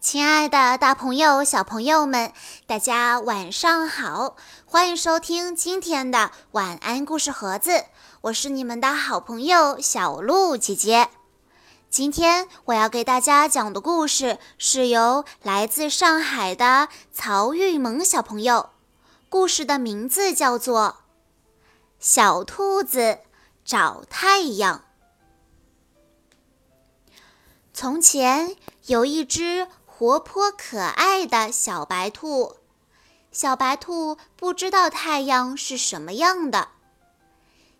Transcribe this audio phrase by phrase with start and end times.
[0.00, 2.32] 亲爱的，大朋友、小朋友们，
[2.68, 4.36] 大家晚上好！
[4.64, 7.84] 欢迎收听今天的晚安故事盒子，
[8.20, 11.08] 我是你们的好朋友小鹿姐姐。
[11.90, 18.70] 今天我要给大家讲的故事是由来自上海的曹玉萌小朋友，
[19.28, 20.98] 故事的名字叫做
[21.98, 23.18] 《小兔子
[23.64, 24.84] 找太阳》。
[27.74, 28.54] 从前
[28.86, 29.66] 有一只。
[29.98, 32.54] 活泼可爱的小白兔，
[33.32, 36.68] 小白兔不知道太阳是什么样的。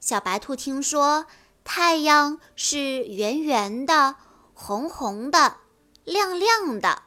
[0.01, 1.27] 小白兔听说
[1.63, 4.17] 太阳是圆圆的、
[4.53, 5.59] 红红的、
[6.03, 7.03] 亮亮的，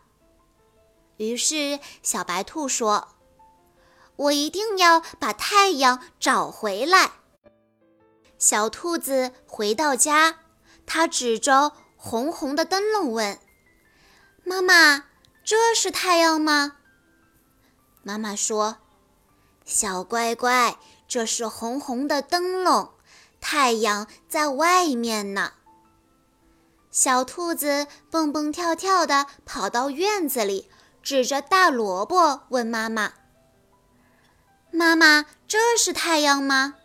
[1.18, 3.10] 于是小白兔说
[4.16, 7.12] ：“我一定要把太阳找回来。”
[8.40, 10.40] 小兔子回到家，
[10.86, 13.38] 它指着红红的灯笼问。
[14.44, 15.06] 妈妈，
[15.44, 16.78] 这是太阳吗？
[18.04, 18.78] 妈妈说
[19.64, 22.92] ：“小乖乖，这是红红的灯笼，
[23.40, 25.54] 太阳在外面呢。”
[26.90, 30.70] 小兔子蹦蹦跳跳地跑到院子里，
[31.02, 33.14] 指着大萝卜问妈妈
[34.72, 36.76] ：“妈妈，这是太阳吗？”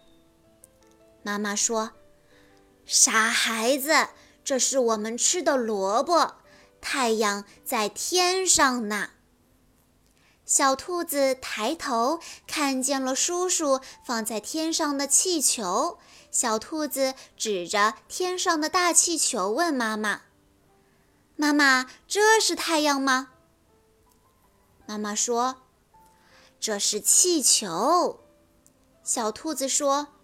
[1.25, 1.93] 妈妈说
[2.87, 4.09] ：“傻孩子，
[4.45, 6.37] 这是我们吃的萝卜。”
[6.89, 9.11] 太阳在天上呢。
[10.45, 15.99] 小兔子抬头看见了叔叔放在天上的气球。
[16.31, 20.23] 小兔子指着天上的大气球问妈妈
[21.35, 23.31] ：“妈妈，这是太阳吗？”
[24.87, 25.63] 妈妈说
[26.61, 28.21] ：“这是气球。”
[29.03, 30.15] 小兔子说：“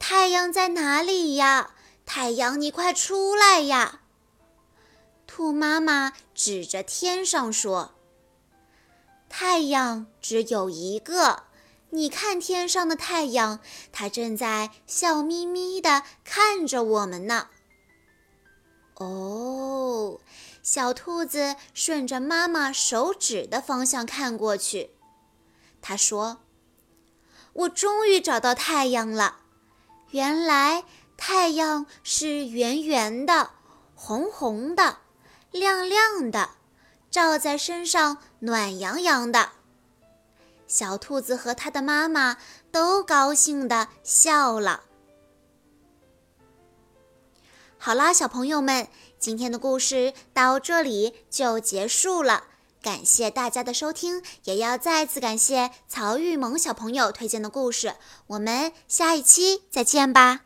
[0.00, 1.74] 太阳在哪里呀？
[2.04, 4.00] 太阳，你快出来呀！”
[5.36, 7.96] 兔妈妈指着天上说
[9.28, 11.42] ：“太阳只有一个，
[11.90, 13.58] 你看天上的太阳，
[13.90, 17.48] 它正在笑眯眯地看着我们呢。”
[18.94, 20.20] 哦，
[20.62, 24.90] 小兔子顺着妈妈手指的方向看过去，
[25.82, 26.42] 它说
[27.54, 29.38] ：“我终于找到太阳了。
[30.10, 30.84] 原来
[31.16, 33.50] 太阳是圆圆的，
[33.96, 34.98] 红红的。”
[35.54, 36.50] 亮亮的，
[37.12, 39.50] 照在身上暖洋洋的。
[40.66, 42.38] 小兔子和它的妈妈
[42.72, 44.82] 都高兴的笑了。
[47.78, 48.88] 好啦，小朋友们，
[49.20, 52.48] 今天的故事到这里就结束了。
[52.82, 57.94] 感谢大家的收听，也要再次感谢曹玉萌小朋友推荐的故事。
[58.26, 60.40] 我们下一期再见吧。